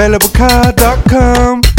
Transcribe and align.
AvailableCar.com. 0.00 1.69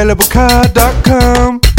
AvailableCar.com. 0.00 1.69